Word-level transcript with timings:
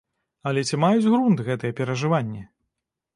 Але 0.51 0.61
ці 0.69 0.79
маюць 0.83 1.09
грунт 1.11 1.43
гэтыя 1.49 1.75
перажыванні? 1.81 2.43